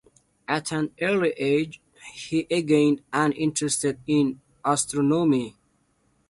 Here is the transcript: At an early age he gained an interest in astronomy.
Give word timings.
At 0.47 0.71
an 0.71 0.89
early 0.99 1.29
age 1.37 1.79
he 2.13 2.41
gained 2.43 3.03
an 3.13 3.33
interest 3.33 3.85
in 4.07 4.41
astronomy. 4.65 5.57